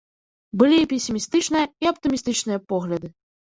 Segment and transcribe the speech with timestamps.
[0.61, 3.15] Былі і песімістычная, і аптымістычныя погляды.